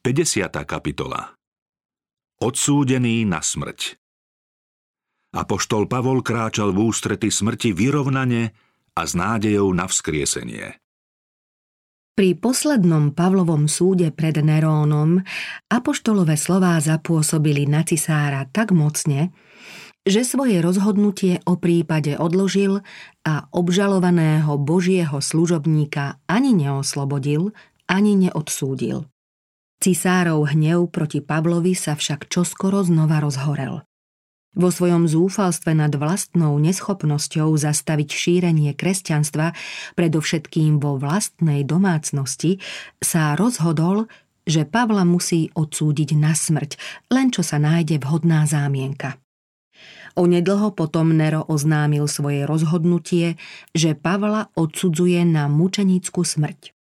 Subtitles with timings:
[0.00, 0.48] 50.
[0.64, 1.36] kapitola
[2.40, 4.00] Odsúdený na smrť
[5.36, 8.48] Apoštol Pavol kráčal v ústrety smrti vyrovnane
[8.96, 10.80] a s nádejou na vzkriesenie.
[12.16, 15.20] Pri poslednom Pavlovom súde pred Nerónom
[15.68, 19.36] apoštolové slová zapôsobili na cisára tak mocne,
[20.08, 22.80] že svoje rozhodnutie o prípade odložil
[23.28, 27.52] a obžalovaného božieho služobníka ani neoslobodil,
[27.84, 29.09] ani neodsúdil.
[29.80, 33.80] Cisárov hnev proti Pavlovi sa však čoskoro znova rozhorel.
[34.52, 39.56] Vo svojom zúfalstve nad vlastnou neschopnosťou zastaviť šírenie kresťanstva,
[39.96, 42.60] predovšetkým vo vlastnej domácnosti,
[43.00, 44.10] sa rozhodol,
[44.44, 46.76] že Pavla musí odsúdiť na smrť,
[47.08, 49.16] len čo sa nájde vhodná zámienka.
[50.18, 53.40] Onedlho potom Nero oznámil svoje rozhodnutie,
[53.72, 56.76] že Pavla odsudzuje na mučenickú smrť.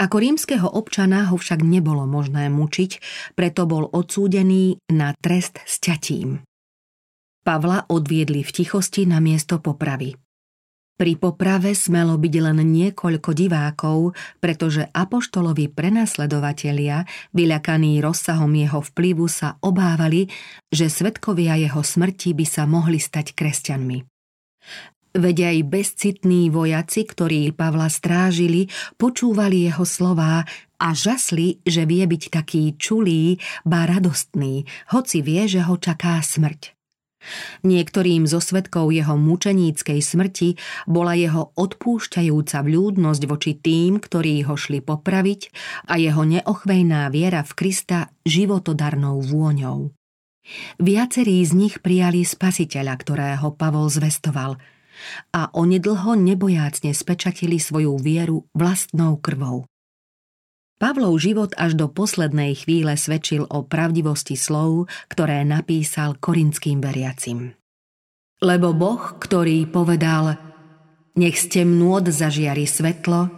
[0.00, 2.90] Ako rímskeho občana ho však nebolo možné mučiť,
[3.36, 6.40] preto bol odsúdený na trest s ťatím.
[7.44, 10.16] Pavla odviedli v tichosti na miesto popravy.
[10.96, 19.56] Pri poprave smelo byť len niekoľko divákov, pretože apoštolovi prenasledovatelia, vyľakaní rozsahom jeho vplyvu, sa
[19.64, 20.28] obávali,
[20.68, 23.98] že svetkovia jeho smrti by sa mohli stať kresťanmi.
[25.10, 30.46] Veď aj bezcitní vojaci, ktorí Pavla strážili, počúvali jeho slová
[30.78, 34.62] a žasli, že vie byť taký čulý, ba radostný,
[34.94, 36.78] hoci vie, že ho čaká smrť.
[37.66, 40.56] Niektorým zo svetkov jeho mučeníckej smrti
[40.88, 45.40] bola jeho odpúšťajúca vľúdnosť voči tým, ktorí ho šli popraviť
[45.90, 49.92] a jeho neochvejná viera v Krista životodarnou vôňou.
[50.80, 54.56] Viacerí z nich prijali spasiteľa, ktorého Pavol zvestoval–
[55.34, 59.66] a onedlho nebojácne spečatili svoju vieru vlastnou krvou.
[60.80, 67.52] Pavlov život až do poslednej chvíle svedčil o pravdivosti slov, ktoré napísal korinským veriacim.
[68.40, 70.40] Lebo Boh, ktorý povedal
[71.20, 73.28] Nech ste mnôd zažiari svetlo,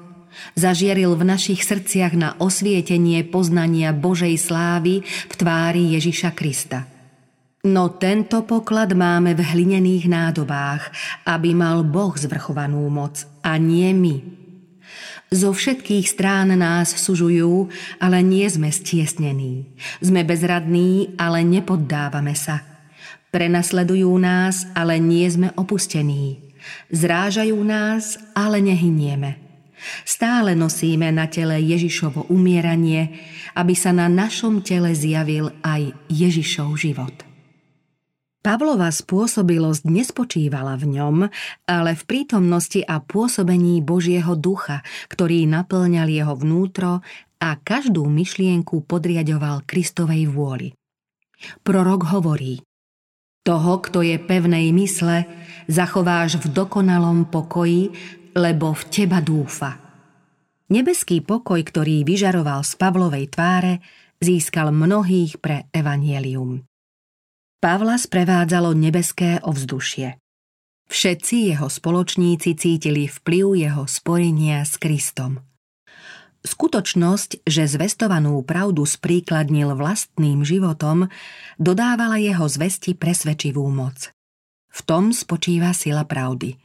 [0.54, 6.86] zažiaril v našich srdciach na osvietenie poznania Božej slávy v tvári Ježiša Krista–
[7.62, 10.90] No tento poklad máme v hlinených nádobách,
[11.22, 14.18] aby mal Boh zvrchovanú moc a nie my.
[15.30, 17.70] Zo všetkých strán nás sužujú,
[18.02, 19.78] ale nie sme stiesnení.
[20.02, 22.66] Sme bezradní, ale nepoddávame sa.
[23.30, 26.42] Prenasledujú nás, ale nie sme opustení.
[26.90, 29.38] Zrážajú nás, ale nehynieme.
[30.02, 33.22] Stále nosíme na tele Ježišovo umieranie,
[33.54, 37.31] aby sa na našom tele zjavil aj Ježišov život.
[38.42, 41.16] Pavlova spôsobilosť nespočívala v ňom,
[41.70, 47.06] ale v prítomnosti a pôsobení Božieho ducha, ktorý naplňal jeho vnútro
[47.38, 50.75] a každú myšlienku podriadoval Kristovej vôli.
[51.62, 52.66] Prorok hovorí
[53.47, 55.22] Toho, kto je pevnej mysle,
[55.70, 57.94] zachováš v dokonalom pokoji,
[58.34, 59.78] lebo v teba dúfa.
[60.66, 63.78] Nebeský pokoj, ktorý vyžaroval z Pavlovej tváre,
[64.19, 66.66] získal mnohých pre evanielium.
[67.62, 70.18] Pavla sprevádzalo nebeské ovzdušie.
[70.90, 75.46] Všetci jeho spoločníci cítili vplyv jeho spojenia s Kristom.
[76.42, 81.06] Skutočnosť, že zvestovanú pravdu spríkladnil vlastným životom,
[81.54, 84.10] dodávala jeho zvesti presvedčivú moc.
[84.74, 86.58] V tom spočíva sila pravdy.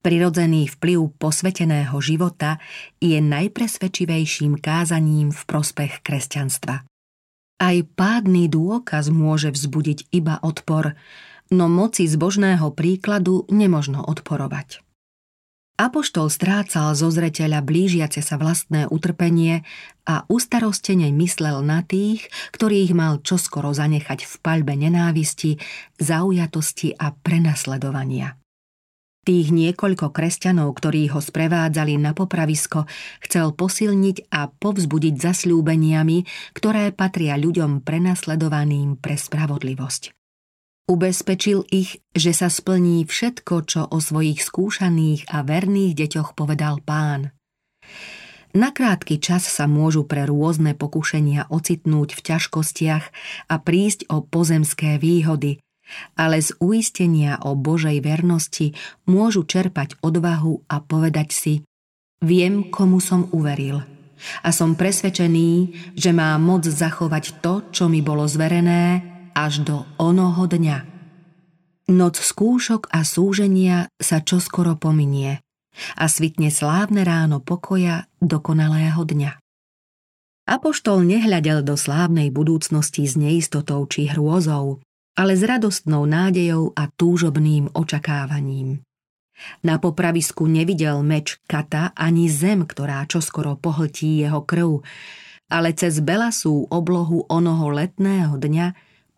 [0.00, 2.56] Prirodzený vplyv posveteného života
[2.96, 6.88] je najpresvedčivejším kázaním v prospech kresťanstva.
[7.64, 11.00] Aj pádny dôkaz môže vzbudiť iba odpor,
[11.48, 14.84] no moci zbožného príkladu nemožno odporovať.
[15.80, 19.64] Apoštol strácal zo zreteľa blížiace sa vlastné utrpenie
[20.04, 25.56] a ustarostene myslel na tých, ktorých mal čoskoro zanechať v paľbe nenávisti,
[25.96, 28.43] zaujatosti a prenasledovania.
[29.24, 32.84] Tých niekoľko kresťanov, ktorí ho sprevádzali na popravisko,
[33.24, 40.12] chcel posilniť a povzbudiť zasľúbeniami, ktoré patria ľuďom prenasledovaným pre spravodlivosť.
[40.84, 47.32] Ubezpečil ich, že sa splní všetko, čo o svojich skúšaných a verných deťoch povedal pán.
[48.52, 53.04] Na krátky čas sa môžu pre rôzne pokušenia ocitnúť v ťažkostiach
[53.48, 55.63] a prísť o pozemské výhody,
[56.16, 58.72] ale z uistenia o Božej vernosti
[59.04, 61.54] môžu čerpať odvahu a povedať si
[62.24, 63.84] Viem, komu som uveril
[64.40, 65.50] a som presvedčený,
[65.92, 69.04] že má moc zachovať to, čo mi bolo zverené
[69.36, 70.78] až do onoho dňa.
[71.92, 75.44] Noc skúšok a súženia sa čoskoro pominie
[75.98, 79.36] a svitne slávne ráno pokoja dokonalého dňa.
[80.44, 84.80] Apoštol nehľadel do slávnej budúcnosti s neistotou či hrôzou,
[85.14, 88.82] ale s radostnou nádejou a túžobným očakávaním.
[89.66, 94.86] Na popravisku nevidel meč kata ani zem, ktorá čoskoro pohltí jeho krv,
[95.50, 98.66] ale cez belasú oblohu onoho letného dňa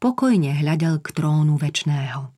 [0.00, 2.32] pokojne hľadel k trónu večného.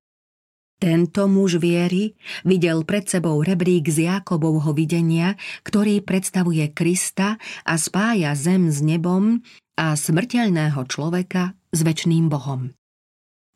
[0.78, 2.14] Tento muž viery
[2.46, 5.34] videl pred sebou rebrík z Jakobovho videnia,
[5.66, 7.34] ktorý predstavuje Krista
[7.66, 9.42] a spája zem s nebom
[9.74, 12.77] a smrteľného človeka s väčným Bohom.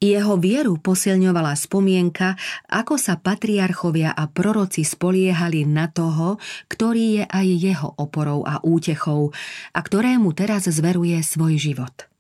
[0.02, 2.34] Jeho vieru posilňovala spomienka,
[2.66, 9.30] ako sa patriarchovia a proroci spoliehali na toho, ktorý je aj jeho oporou a útechou
[9.70, 12.10] a ktorému teraz zveruje svoj život.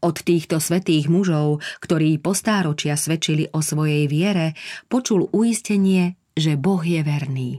[0.00, 4.56] Od týchto svetých mužov, ktorí postáročia svedčili o svojej viere,
[4.88, 7.50] počul uistenie, že Boh je verný.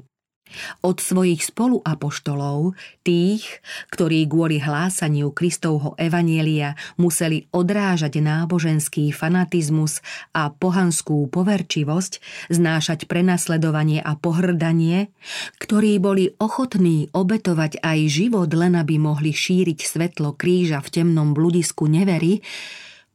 [0.82, 2.74] Od svojich spoluapoštolov,
[3.04, 3.62] tých,
[3.94, 10.02] ktorí kvôli hlásaniu Kristovho evanielia museli odrážať náboženský fanatizmus
[10.34, 12.20] a pohanskú poverčivosť,
[12.52, 15.14] znášať prenasledovanie a pohrdanie,
[15.62, 21.86] ktorí boli ochotní obetovať aj život, len aby mohli šíriť svetlo kríža v temnom bludisku
[21.86, 22.42] nevery,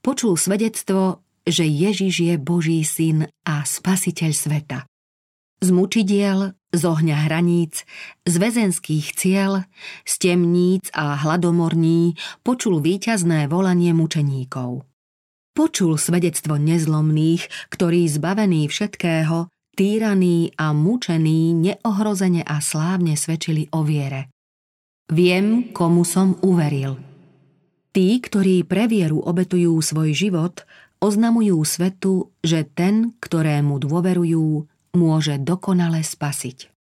[0.02, 4.78] počul svedectvo, že Ježiš je Boží syn a spasiteľ sveta.
[5.62, 7.85] Z mučidiel, z ohňa hraníc,
[8.25, 9.69] z väzenských cieľ,
[10.09, 14.89] z temníc a hladomorní počul víťazné volanie mučeníkov.
[15.53, 24.33] Počul svedectvo nezlomných, ktorí zbavení všetkého, týraní a mučení neohrozene a slávne svedčili o viere.
[25.13, 26.97] Viem, komu som uveril.
[27.93, 30.65] Tí, ktorí pre vieru obetujú svoj život,
[31.05, 36.73] oznamujú svetu, že ten, ktorému dôverujú, môže dokonale spasiť.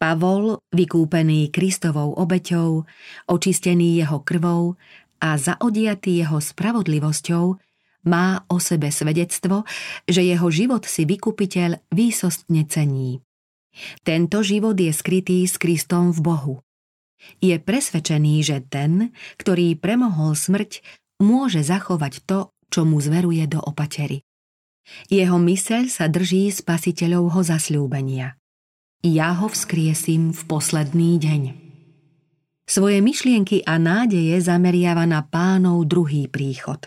[0.00, 2.88] Pavol, vykúpený Kristovou obeťou,
[3.28, 4.80] očistený jeho krvou
[5.20, 7.60] a zaodiatý jeho spravodlivosťou,
[8.08, 9.68] má o sebe svedectvo,
[10.08, 13.20] že jeho život si vykupiteľ výsostne cení.
[14.00, 16.54] Tento život je skrytý s Kristom v Bohu.
[17.44, 20.80] Je presvedčený, že ten, ktorý premohol smrť,
[21.20, 24.24] môže zachovať to, čo mu zveruje do opatery.
[25.08, 28.34] Jeho myseľ sa drží spasiteľovho zasľúbenia.
[29.00, 31.42] Ja ho vzkriesím v posledný deň.
[32.68, 36.86] Svoje myšlienky a nádeje zameriava na pánov druhý príchod.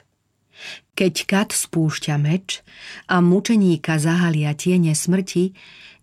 [0.94, 2.62] Keď kat spúšťa meč
[3.10, 5.52] a mučeníka zahalia tiene smrti,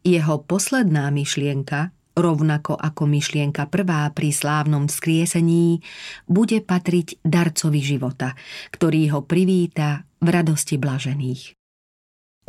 [0.02, 5.80] jeho posledná myšlienka, rovnako ako myšlienka prvá pri slávnom vzkriesení,
[6.26, 8.34] bude patriť darcovi života,
[8.74, 11.59] ktorý ho privíta v radosti blažených.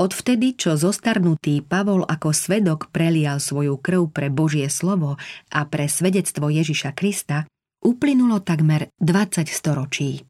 [0.01, 5.21] Odvtedy, čo zostarnutý Pavol ako svedok prelial svoju krv pre Božie slovo
[5.53, 7.45] a pre svedectvo Ježiša Krista,
[7.85, 10.25] uplynulo takmer 20 storočí.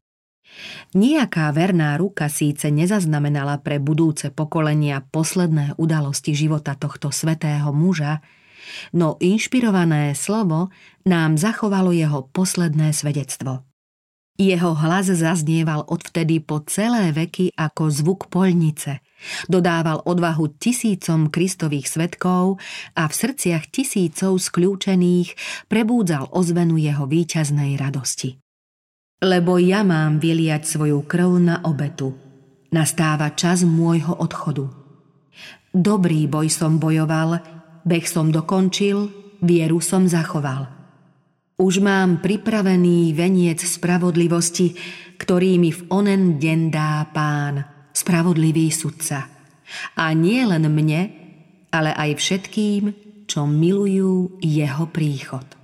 [0.92, 8.20] Nijaká verná ruka síce nezaznamenala pre budúce pokolenia posledné udalosti života tohto svetého muža,
[8.92, 10.68] no inšpirované slovo
[11.08, 13.64] nám zachovalo jeho posledné svedectvo.
[14.36, 19.00] Jeho hlas zaznieval odvtedy po celé veky ako zvuk poľnice–
[19.46, 22.58] Dodával odvahu tisícom kristových svetkov
[22.98, 25.34] a v srdciach tisícov skľúčených
[25.70, 28.38] prebúdzal ozvenu jeho víťaznej radosti.
[29.22, 32.10] Lebo ja mám vyliať svoju krv na obetu.
[32.74, 34.66] Nastáva čas môjho odchodu.
[35.72, 37.38] Dobrý boj som bojoval,
[37.86, 39.08] beh som dokončil,
[39.40, 40.68] vieru som zachoval.
[41.62, 44.74] Už mám pripravený veniec spravodlivosti,
[45.20, 49.28] ktorý mi v onen deň dá pán– spravodlivý sudca.
[49.96, 51.02] A nie len mne,
[51.72, 52.82] ale aj všetkým,
[53.24, 55.61] čo milujú jeho príchod.